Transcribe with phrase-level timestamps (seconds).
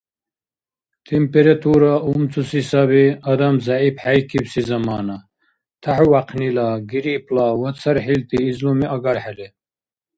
[1.09, 5.17] Температура умцуси саби адам зягӀипхӀейкибси замана,
[5.81, 9.47] тяхӀувяхънила, гриппла ва цархӀилти излуми агархӀели.